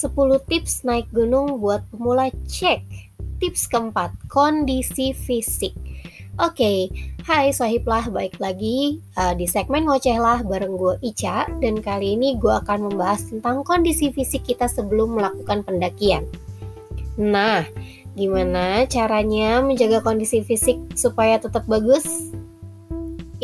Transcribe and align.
10 0.00 0.48
tips 0.48 0.88
naik 0.88 1.04
gunung 1.12 1.60
buat 1.60 1.84
pemula 1.92 2.32
cek. 2.48 2.80
Tips 3.36 3.68
keempat, 3.68 4.16
kondisi 4.32 5.12
fisik. 5.12 5.76
Oke, 6.40 6.56
okay. 6.56 6.78
hai 7.28 7.52
Sohiblah, 7.52 8.08
baik 8.08 8.40
lagi 8.40 8.96
uh, 9.20 9.36
di 9.36 9.44
segmen 9.44 9.84
ngoceh 9.84 10.16
lah 10.16 10.40
bareng 10.40 10.72
gue 10.72 10.96
Ica 11.04 11.44
dan 11.60 11.84
kali 11.84 12.16
ini 12.16 12.40
gue 12.40 12.48
akan 12.48 12.88
membahas 12.88 13.28
tentang 13.28 13.60
kondisi 13.60 14.08
fisik 14.08 14.48
kita 14.48 14.64
sebelum 14.64 15.20
melakukan 15.20 15.60
pendakian. 15.68 16.24
Nah, 17.20 17.68
gimana 18.16 18.88
caranya 18.88 19.60
menjaga 19.60 20.00
kondisi 20.00 20.40
fisik 20.40 20.80
supaya 20.96 21.36
tetap 21.36 21.68
bagus? 21.68 22.32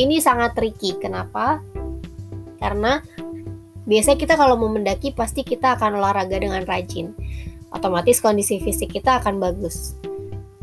Ini 0.00 0.16
sangat 0.24 0.56
tricky, 0.56 0.96
kenapa? 0.96 1.60
Karena 2.56 3.04
biasanya 3.86 4.18
kita 4.18 4.34
kalau 4.34 4.58
mau 4.58 4.68
mendaki 4.68 5.14
pasti 5.14 5.46
kita 5.46 5.78
akan 5.78 6.02
olahraga 6.02 6.36
dengan 6.36 6.66
rajin. 6.66 7.14
Otomatis 7.70 8.18
kondisi 8.18 8.58
fisik 8.58 8.92
kita 8.94 9.22
akan 9.22 9.38
bagus. 9.38 9.94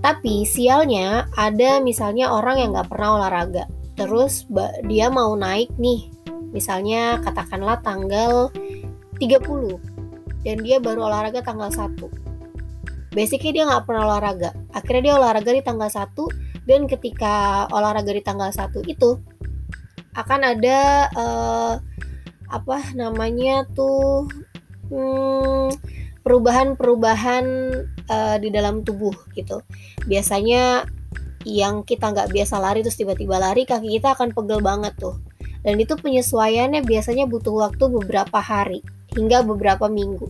Tapi 0.04 0.44
sialnya 0.44 1.32
ada 1.40 1.80
misalnya 1.80 2.36
orang 2.36 2.60
yang 2.60 2.70
nggak 2.76 2.92
pernah 2.92 3.24
olahraga. 3.24 3.64
Terus 3.96 4.44
dia 4.88 5.08
mau 5.08 5.32
naik 5.40 5.72
nih, 5.80 6.12
misalnya 6.52 7.24
katakanlah 7.24 7.80
tanggal 7.80 8.52
30 9.22 9.80
dan 10.44 10.60
dia 10.60 10.84
baru 10.84 11.08
olahraga 11.08 11.40
tanggal 11.40 11.72
1. 11.72 13.16
Basically 13.16 13.56
dia 13.56 13.64
nggak 13.64 13.88
pernah 13.88 14.10
olahraga. 14.12 14.52
Akhirnya 14.76 15.02
dia 15.08 15.14
olahraga 15.16 15.52
di 15.56 15.64
tanggal 15.64 15.88
1 15.88 16.68
dan 16.68 16.90
ketika 16.90 17.66
olahraga 17.72 18.12
di 18.12 18.24
tanggal 18.26 18.52
1 18.52 18.84
itu 18.90 19.22
akan 20.14 20.40
ada 20.46 20.80
uh, 21.16 21.74
apa 22.54 22.94
namanya 22.94 23.66
tuh 23.74 24.30
hmm, 24.94 25.74
perubahan-perubahan 26.22 27.46
uh, 28.06 28.38
di 28.38 28.54
dalam 28.54 28.86
tubuh 28.86 29.18
gitu. 29.34 29.66
Biasanya 30.06 30.86
yang 31.44 31.84
kita 31.84 32.14
nggak 32.14 32.32
biasa 32.32 32.62
lari 32.62 32.86
terus 32.86 32.96
tiba-tiba 32.96 33.36
lari 33.42 33.68
kaki 33.68 34.00
kita 34.00 34.14
akan 34.14 34.32
pegel 34.32 34.62
banget 34.62 34.94
tuh. 35.02 35.18
Dan 35.64 35.80
itu 35.80 35.96
penyesuaiannya 35.98 36.84
biasanya 36.84 37.26
butuh 37.26 37.56
waktu 37.56 37.88
beberapa 37.90 38.40
hari 38.40 38.84
hingga 39.16 39.42
beberapa 39.48 39.88
minggu. 39.88 40.28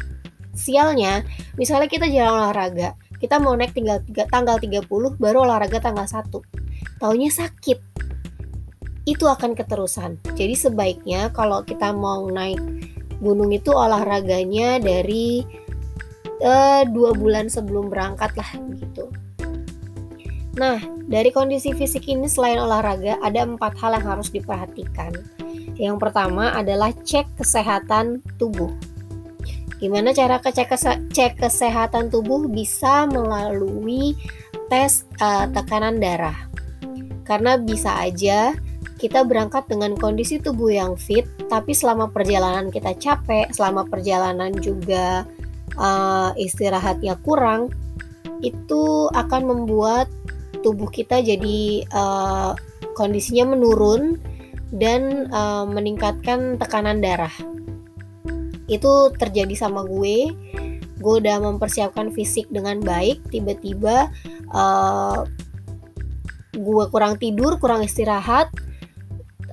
Sialnya, 0.53 1.25
misalnya 1.57 1.89
kita 1.89 2.05
jalan 2.05 2.45
olahraga, 2.45 2.93
kita 3.17 3.41
mau 3.41 3.57
naik 3.57 3.73
tinggal 3.73 3.97
tiga, 4.05 4.29
tanggal 4.29 4.61
30 4.61 4.85
baru 5.17 5.49
olahraga 5.49 5.81
tanggal 5.81 6.05
1. 6.05 6.29
Taunya 7.01 7.33
sakit. 7.33 7.92
Itu 9.03 9.27
akan 9.27 9.55
keterusan. 9.55 10.19
Jadi 10.35 10.55
sebaiknya 10.55 11.31
kalau 11.35 11.63
kita 11.63 11.91
mau 11.91 12.23
naik 12.31 12.59
gunung 13.19 13.51
itu 13.55 13.71
olahraganya 13.71 14.79
dari 14.83 15.43
uh, 16.43 16.83
dua 16.87 17.15
bulan 17.15 17.47
sebelum 17.47 17.87
berangkat 17.87 18.35
lah 18.35 18.51
gitu. 18.79 19.07
Nah, 20.53 20.77
dari 21.09 21.33
kondisi 21.33 21.73
fisik 21.73 22.05
ini 22.05 22.29
selain 22.29 22.61
olahraga 22.61 23.17
ada 23.25 23.41
empat 23.41 23.73
hal 23.81 23.97
yang 23.97 24.05
harus 24.05 24.29
diperhatikan. 24.29 25.11
Yang 25.73 25.97
pertama 25.97 26.53
adalah 26.53 26.93
cek 26.93 27.41
kesehatan 27.41 28.21
tubuh. 28.37 28.69
Gimana 29.81 30.13
cara 30.13 30.37
cek, 30.37 30.69
cek 31.09 31.41
kesehatan 31.41 32.13
tubuh 32.13 32.45
bisa 32.45 33.09
melalui 33.09 34.13
tes 34.69 35.09
uh, 35.17 35.49
tekanan 35.49 35.97
darah. 35.97 36.37
Karena 37.25 37.57
bisa 37.57 37.97
aja 37.97 38.53
kita 39.03 39.27
berangkat 39.27 39.67
dengan 39.67 39.99
kondisi 39.99 40.39
tubuh 40.39 40.71
yang 40.71 40.95
fit, 40.95 41.27
tapi 41.51 41.75
selama 41.75 42.07
perjalanan 42.07 42.71
kita 42.71 42.95
capek, 42.95 43.51
selama 43.51 43.83
perjalanan 43.83 44.55
juga 44.55 45.27
uh, 45.75 46.31
istirahatnya 46.39 47.19
kurang, 47.19 47.67
itu 48.39 49.11
akan 49.11 49.43
membuat 49.43 50.07
tubuh 50.63 50.87
kita 50.87 51.19
jadi 51.19 51.83
uh, 51.91 52.55
kondisinya 52.95 53.51
menurun 53.51 54.23
dan 54.71 55.27
uh, 55.35 55.67
meningkatkan 55.67 56.55
tekanan 56.55 57.03
darah. 57.03 57.35
Itu 58.71 59.11
terjadi 59.19 59.51
sama 59.59 59.83
gue. 59.83 60.31
Gue 61.03 61.19
udah 61.19 61.43
mempersiapkan 61.43 62.15
fisik 62.15 62.47
dengan 62.47 62.79
baik, 62.79 63.19
tiba-tiba 63.27 64.07
uh, 64.55 65.27
gue 66.55 66.85
kurang 66.87 67.19
tidur, 67.19 67.59
kurang 67.59 67.83
istirahat, 67.83 68.47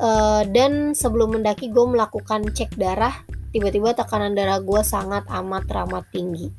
uh, 0.01 0.43
dan 0.49 0.97
sebelum 0.97 1.39
mendaki 1.39 1.69
gue 1.71 1.85
melakukan 1.85 2.49
cek 2.51 2.75
darah 2.81 3.15
tiba-tiba 3.53 3.93
tekanan 3.95 4.33
darah 4.33 4.59
gue 4.59 4.81
sangat 4.83 5.29
amat 5.29 5.69
teramat 5.69 6.05
tinggi 6.11 6.51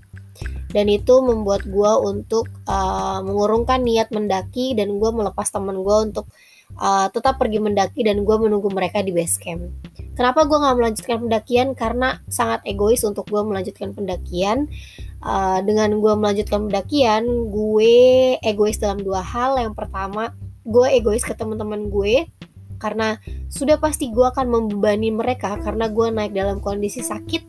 dan 0.71 0.87
itu 0.87 1.19
membuat 1.19 1.67
gue 1.67 1.91
untuk 2.07 2.47
uh, 2.69 3.19
mengurungkan 3.19 3.83
niat 3.83 4.07
mendaki 4.15 4.71
dan 4.71 4.95
gue 4.95 5.09
melepas 5.11 5.43
teman 5.51 5.83
gue 5.83 5.97
untuk 6.07 6.31
uh, 6.79 7.11
tetap 7.11 7.35
pergi 7.35 7.59
mendaki 7.59 8.07
dan 8.07 8.23
gue 8.23 8.35
menunggu 8.39 8.71
mereka 8.71 9.03
di 9.03 9.11
base 9.11 9.35
camp. 9.35 9.67
Kenapa 10.15 10.47
gue 10.47 10.55
nggak 10.55 10.77
melanjutkan 10.79 11.17
pendakian? 11.27 11.67
Karena 11.75 12.19
sangat 12.31 12.63
egois 12.63 13.03
untuk 13.03 13.27
gue 13.27 13.41
melanjutkan 13.43 13.91
pendakian. 13.91 14.71
Uh, 15.21 15.59
dengan 15.61 15.91
gue 15.99 16.13
melanjutkan 16.15 16.71
pendakian, 16.71 17.27
gue 17.51 17.93
egois 18.39 18.79
dalam 18.79 19.03
dua 19.03 19.19
hal. 19.19 19.59
Yang 19.59 19.75
pertama, 19.75 20.31
gue 20.63 20.87
egois 20.95 21.23
ke 21.25 21.35
teman-teman 21.35 21.91
gue 21.91 22.31
karena 22.81 23.21
sudah 23.53 23.77
pasti 23.77 24.09
gue 24.09 24.25
akan 24.25 24.49
membebani 24.49 25.13
mereka 25.13 25.61
karena 25.61 25.85
gue 25.85 26.09
naik 26.09 26.33
dalam 26.33 26.57
kondisi 26.57 27.05
sakit. 27.05 27.45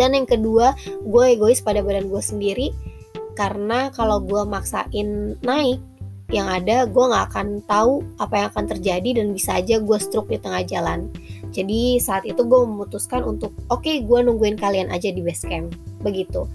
Dan 0.00 0.16
yang 0.16 0.24
kedua 0.24 0.72
gue 1.04 1.24
egois 1.36 1.60
pada 1.60 1.84
badan 1.84 2.08
gue 2.08 2.22
sendiri. 2.24 2.72
Karena 3.36 3.92
kalau 3.92 4.24
gue 4.24 4.42
maksain 4.48 5.36
naik 5.44 5.80
yang 6.30 6.46
ada 6.46 6.86
gue 6.86 7.04
nggak 7.04 7.26
akan 7.34 7.60
tahu 7.66 8.06
apa 8.22 8.34
yang 8.38 8.48
akan 8.54 8.66
terjadi 8.70 9.10
dan 9.18 9.34
bisa 9.34 9.58
aja 9.58 9.82
gue 9.82 9.98
stroke 9.98 10.30
di 10.30 10.38
tengah 10.38 10.62
jalan. 10.64 11.10
Jadi 11.50 11.98
saat 11.98 12.22
itu 12.22 12.46
gue 12.46 12.60
memutuskan 12.62 13.26
untuk 13.26 13.50
oke 13.68 13.82
okay, 13.82 14.06
gue 14.06 14.18
nungguin 14.22 14.54
kalian 14.54 14.88
aja 14.94 15.10
di 15.10 15.20
base 15.20 15.44
camp. 15.44 15.74
Begitu. 16.00 16.46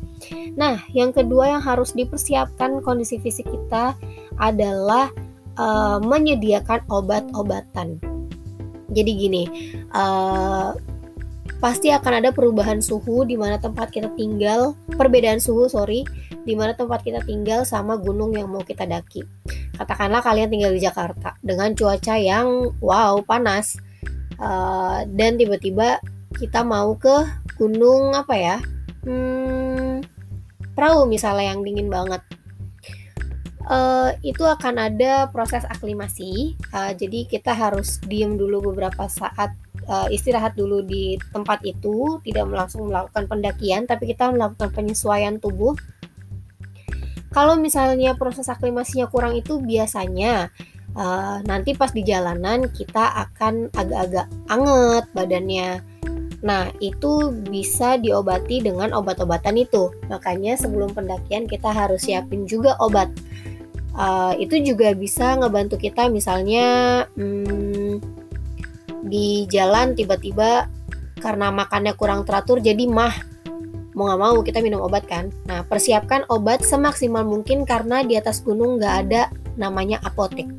Nah 0.55 0.79
yang 0.95 1.11
kedua 1.11 1.59
yang 1.59 1.61
harus 1.61 1.91
dipersiapkan 1.91 2.79
kondisi 2.81 3.19
fisik 3.19 3.45
kita 3.51 3.93
adalah 4.39 5.11
uh, 5.59 5.97
menyediakan 6.03 6.83
obat-obatan. 6.87 7.99
Jadi 8.95 9.11
gini, 9.17 9.43
uh, 9.91 10.71
pasti 11.59 11.89
akan 11.91 12.23
ada 12.23 12.29
perubahan 12.31 12.79
suhu 12.79 13.25
di 13.27 13.35
mana 13.35 13.59
tempat 13.59 13.91
kita 13.91 14.11
tinggal, 14.15 14.77
perbedaan 14.95 15.41
suhu 15.41 15.67
sorry, 15.67 16.05
di 16.45 16.53
mana 16.53 16.77
tempat 16.77 17.01
kita 17.01 17.19
tinggal 17.25 17.65
sama 17.65 17.97
gunung 17.97 18.37
yang 18.37 18.47
mau 18.51 18.61
kita 18.61 18.85
daki. 18.85 19.25
Katakanlah 19.75 20.23
kalian 20.23 20.47
tinggal 20.47 20.71
di 20.71 20.79
Jakarta 20.79 21.35
dengan 21.43 21.75
cuaca 21.75 22.15
yang 22.15 22.71
wow 22.79 23.19
panas, 23.25 23.75
uh, 24.39 25.03
dan 25.11 25.35
tiba-tiba 25.35 25.99
kita 26.39 26.63
mau 26.63 26.95
ke 26.95 27.25
gunung 27.59 28.15
apa 28.15 28.35
ya? 28.35 28.57
Hmm, 29.03 30.03
perahu 30.75 31.07
misalnya 31.07 31.55
yang 31.55 31.63
dingin 31.63 31.87
banget 31.87 32.21
uh, 33.69 34.13
itu 34.21 34.41
akan 34.45 34.91
ada 34.91 35.29
proses 35.29 35.65
aklimasi. 35.67 36.57
Uh, 36.73 36.93
jadi 36.93 37.25
kita 37.29 37.51
harus 37.53 38.01
diem 38.05 38.37
dulu 38.37 38.73
beberapa 38.73 39.09
saat 39.09 39.53
uh, 39.89 40.07
istirahat 40.09 40.57
dulu 40.57 40.81
di 40.85 41.17
tempat 41.33 41.61
itu, 41.65 42.21
tidak 42.25 42.45
langsung 42.49 42.89
melakukan 42.89 43.25
pendakian, 43.29 43.85
tapi 43.89 44.13
kita 44.13 44.29
melakukan 44.31 44.69
penyesuaian 44.73 45.37
tubuh. 45.41 45.73
Kalau 47.35 47.59
misalnya 47.59 48.15
proses 48.15 48.47
aklimasinya 48.47 49.11
kurang 49.11 49.35
itu 49.35 49.59
biasanya 49.59 50.47
uh, 50.95 51.43
nanti 51.43 51.75
pas 51.75 51.91
di 51.91 51.99
jalanan 51.99 52.71
kita 52.71 53.27
akan 53.27 53.75
agak-agak 53.75 54.27
anget 54.47 55.05
badannya. 55.11 55.83
Nah, 56.45 56.69
itu 56.77 57.33
bisa 57.49 57.97
diobati 57.97 58.61
dengan 58.61 58.93
obat-obatan 58.93 59.57
itu. 59.57 59.89
Makanya 60.13 60.53
sebelum 60.55 60.93
pendakian 60.93 61.49
kita 61.49 61.73
harus 61.73 62.05
siapin 62.05 62.45
juga 62.45 62.77
obat 62.77 63.09
uh, 63.95 64.33
itu 64.37 64.61
juga 64.61 64.91
bisa 64.93 65.39
ngebantu 65.39 65.79
kita 65.79 66.11
misalnya 66.11 66.65
hmm, 67.15 68.03
di 69.07 69.49
jalan 69.49 69.95
tiba-tiba 69.95 70.67
karena 71.19 71.49
makannya 71.49 71.95
kurang 71.97 72.27
teratur 72.27 72.59
jadi 72.61 72.85
mah 72.85 73.15
mau 73.95 74.11
nggak 74.11 74.21
mau 74.21 74.37
kita 74.43 74.59
minum 74.59 74.83
obat 74.83 75.07
kan. 75.07 75.31
Nah 75.47 75.63
persiapkan 75.63 76.27
obat 76.27 76.67
semaksimal 76.67 77.23
mungkin 77.23 77.63
karena 77.63 78.03
di 78.03 78.19
atas 78.19 78.43
gunung 78.43 78.77
nggak 78.77 78.95
ada 79.07 79.31
namanya 79.55 80.03
apotek. 80.03 80.51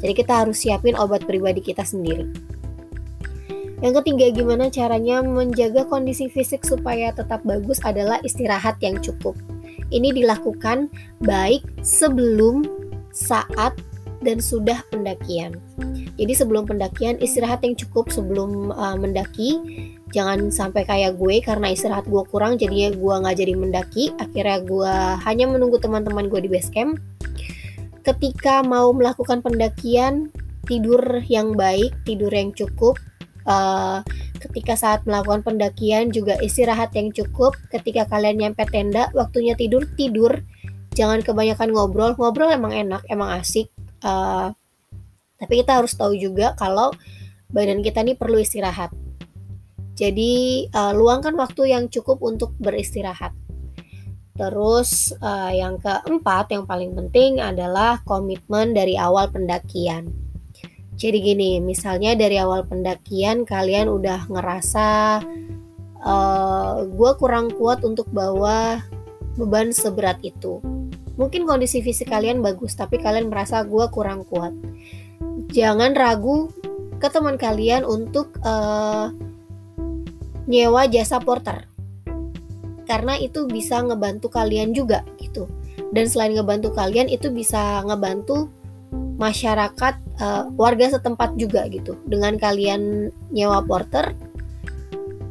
Jadi 0.00 0.12
kita 0.16 0.44
harus 0.44 0.64
siapin 0.64 0.96
obat 0.96 1.28
pribadi 1.28 1.60
kita 1.60 1.84
sendiri. 1.84 2.24
Yang 3.84 4.00
ketiga, 4.00 4.26
gimana 4.32 4.72
caranya 4.72 5.20
menjaga 5.20 5.84
kondisi 5.84 6.32
fisik 6.32 6.64
supaya 6.64 7.12
tetap 7.12 7.44
bagus 7.44 7.76
adalah 7.84 8.16
istirahat 8.24 8.80
yang 8.80 8.96
cukup. 9.04 9.36
Ini 9.90 10.10
dilakukan 10.12 10.90
baik 11.22 11.62
sebelum, 11.82 12.66
saat, 13.14 13.78
dan 14.24 14.42
sudah 14.42 14.80
pendakian. 14.90 15.54
Jadi 16.16 16.32
sebelum 16.32 16.64
pendakian 16.64 17.20
istirahat 17.20 17.62
yang 17.62 17.76
cukup 17.76 18.08
sebelum 18.08 18.72
uh, 18.72 18.96
mendaki. 18.96 19.60
Jangan 20.14 20.48
sampai 20.48 20.86
kayak 20.86 21.20
gue 21.20 21.42
karena 21.44 21.74
istirahat 21.74 22.08
gue 22.08 22.22
kurang 22.30 22.56
jadinya 22.56 22.94
gue 22.94 23.14
nggak 23.22 23.36
jadi 23.36 23.52
mendaki. 23.54 24.04
Akhirnya 24.16 24.58
gue 24.64 24.94
hanya 25.22 25.44
menunggu 25.46 25.76
teman-teman 25.76 26.26
gue 26.32 26.40
di 26.40 26.50
base 26.50 26.72
camp. 26.72 26.96
Ketika 28.02 28.62
mau 28.62 28.94
melakukan 28.94 29.42
pendakian 29.42 30.30
tidur 30.66 31.22
yang 31.30 31.54
baik 31.54 31.94
tidur 32.02 32.30
yang 32.30 32.50
cukup 32.50 32.98
uh, 33.46 34.02
ketika 34.46 34.78
saat 34.78 35.02
melakukan 35.04 35.42
pendakian 35.42 36.14
juga 36.14 36.38
istirahat 36.38 36.94
yang 36.94 37.10
cukup. 37.10 37.58
Ketika 37.68 38.06
kalian 38.06 38.38
nyampe 38.40 38.62
tenda 38.70 39.10
waktunya 39.12 39.58
tidur 39.58 39.84
tidur. 39.98 40.42
Jangan 40.96 41.20
kebanyakan 41.20 41.74
ngobrol. 41.74 42.14
Ngobrol 42.16 42.54
emang 42.54 42.72
enak 42.72 43.02
emang 43.10 43.36
asik. 43.42 43.68
Uh, 44.00 44.54
tapi 45.36 45.60
kita 45.60 45.82
harus 45.82 45.92
tahu 45.92 46.16
juga 46.16 46.56
kalau 46.56 46.90
badan 47.52 47.84
kita 47.84 48.00
ini 48.00 48.16
perlu 48.16 48.40
istirahat. 48.40 48.90
Jadi 49.96 50.66
uh, 50.72 50.92
luangkan 50.92 51.32
waktu 51.36 51.72
yang 51.72 51.88
cukup 51.88 52.20
untuk 52.20 52.52
beristirahat. 52.60 53.32
Terus 54.36 55.16
uh, 55.24 55.48
yang 55.48 55.80
keempat 55.80 56.52
yang 56.52 56.68
paling 56.68 56.92
penting 56.92 57.40
adalah 57.40 58.04
komitmen 58.04 58.76
dari 58.76 59.00
awal 59.00 59.32
pendakian. 59.32 60.25
Jadi 60.96 61.18
gini, 61.20 61.60
misalnya 61.60 62.16
dari 62.16 62.40
awal 62.40 62.64
pendakian 62.64 63.44
kalian 63.44 63.92
udah 63.92 64.24
ngerasa 64.32 65.20
uh, 66.00 66.88
gue 66.88 67.12
kurang 67.20 67.52
kuat 67.52 67.84
untuk 67.84 68.08
bawa 68.08 68.80
beban 69.36 69.76
seberat 69.76 70.16
itu. 70.24 70.64
Mungkin 71.20 71.44
kondisi 71.44 71.84
fisik 71.84 72.08
kalian 72.08 72.40
bagus, 72.40 72.76
tapi 72.76 72.96
kalian 72.96 73.28
merasa 73.28 73.60
gue 73.64 73.84
kurang 73.92 74.24
kuat. 74.24 74.56
Jangan 75.52 75.92
ragu 75.92 76.48
ke 76.96 77.08
teman 77.12 77.36
kalian 77.36 77.84
untuk 77.84 78.32
uh, 78.40 79.12
nyewa 80.48 80.88
jasa 80.88 81.20
porter 81.20 81.68
karena 82.86 83.18
itu 83.18 83.44
bisa 83.50 83.82
ngebantu 83.82 84.30
kalian 84.30 84.70
juga 84.70 85.02
gitu 85.18 85.50
dan 85.90 86.06
selain 86.06 86.38
ngebantu 86.38 86.72
kalian 86.72 87.10
itu 87.10 87.28
bisa 87.34 87.82
ngebantu 87.82 88.48
masyarakat 89.16 89.94
uh, 90.20 90.48
warga 90.54 90.92
setempat 90.92 91.36
juga 91.40 91.64
gitu. 91.72 91.96
Dengan 92.04 92.36
kalian 92.36 93.12
nyewa 93.32 93.64
porter 93.64 94.12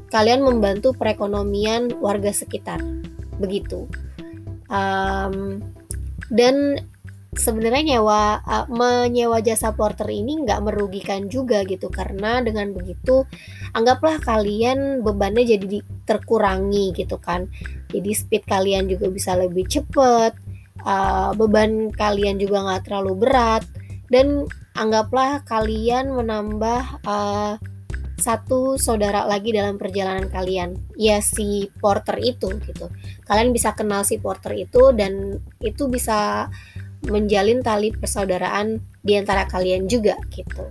kalian 0.10 0.46
membantu 0.46 0.94
perekonomian 0.96 1.94
warga 2.02 2.32
sekitar. 2.32 2.82
Begitu. 3.38 3.86
Um, 4.72 5.62
dan 6.34 6.82
sebenarnya 7.36 8.00
nyewa 8.00 8.40
uh, 8.48 8.66
menyewa 8.72 9.44
jasa 9.44 9.76
porter 9.76 10.08
ini 10.08 10.42
nggak 10.46 10.64
merugikan 10.66 11.28
juga 11.28 11.62
gitu. 11.68 11.92
Karena 11.92 12.40
dengan 12.42 12.72
begitu 12.72 13.28
anggaplah 13.76 14.24
kalian 14.24 15.04
bebannya 15.04 15.46
jadi 15.46 15.84
terkurangi 16.08 16.96
gitu 16.96 17.20
kan. 17.20 17.52
Jadi 17.92 18.12
speed 18.16 18.44
kalian 18.48 18.88
juga 18.90 19.12
bisa 19.12 19.36
lebih 19.36 19.68
cepet 19.68 20.44
uh, 20.86 21.34
beban 21.34 21.92
kalian 21.92 22.38
juga 22.38 22.64
nggak 22.64 22.84
terlalu 22.88 23.14
berat. 23.26 23.64
Dan 24.06 24.46
anggaplah 24.78 25.42
kalian 25.50 26.14
menambah 26.14 27.02
uh, 27.10 27.58
satu 28.16 28.80
saudara 28.80 29.28
lagi 29.28 29.52
dalam 29.52 29.76
perjalanan 29.76 30.30
kalian. 30.32 30.78
Ya 30.96 31.20
si 31.20 31.68
porter 31.82 32.22
itu 32.22 32.48
gitu. 32.64 32.88
Kalian 33.28 33.52
bisa 33.52 33.74
kenal 33.76 34.06
si 34.08 34.22
porter 34.22 34.56
itu 34.56 34.94
dan 34.96 35.42
itu 35.60 35.90
bisa 35.90 36.48
menjalin 37.06 37.62
tali 37.62 37.94
persaudaraan 37.94 38.81
di 39.06 39.14
antara 39.18 39.46
kalian 39.46 39.86
juga 39.86 40.18
gitu. 40.34 40.70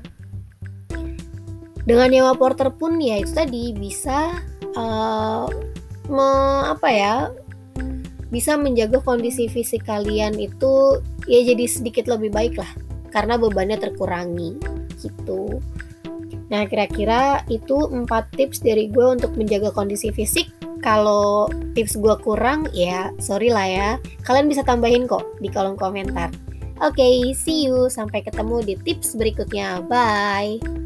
Dengan 1.85 2.09
nyewa 2.09 2.33
porter 2.35 2.73
pun 2.73 2.97
ya 2.97 3.21
itu 3.21 3.37
tadi 3.37 3.77
bisa 3.77 4.41
uh, 4.73 5.47
me, 6.09 6.29
apa 6.73 6.89
ya 6.89 7.15
bisa 8.35 8.59
menjaga 8.59 8.99
kondisi 8.99 9.47
fisik 9.47 9.87
kalian 9.87 10.35
itu 10.35 10.99
ya 11.31 11.47
jadi 11.47 11.71
sedikit 11.71 12.11
lebih 12.11 12.35
baik 12.35 12.59
lah 12.59 12.67
karena 13.15 13.39
bebannya 13.39 13.79
terkurangi 13.79 14.59
gitu. 14.99 15.63
Nah 16.51 16.67
kira-kira 16.67 17.47
itu 17.47 17.87
empat 17.87 18.35
tips 18.35 18.59
dari 18.59 18.91
gue 18.91 19.07
untuk 19.07 19.39
menjaga 19.39 19.71
kondisi 19.71 20.11
fisik. 20.11 20.51
Kalau 20.83 21.47
tips 21.79 21.95
gue 21.97 22.15
kurang 22.21 22.67
ya 22.75 23.15
sorry 23.23 23.55
lah 23.55 23.65
ya 23.71 23.89
kalian 24.27 24.51
bisa 24.51 24.67
tambahin 24.67 25.07
kok 25.07 25.23
di 25.39 25.47
kolom 25.47 25.79
komentar. 25.79 26.35
Oke 26.83 26.99
okay, 26.99 27.15
see 27.39 27.71
you 27.71 27.87
sampai 27.87 28.27
ketemu 28.27 28.67
di 28.67 28.75
tips 28.83 29.15
berikutnya. 29.15 29.79
Bye 29.87 30.84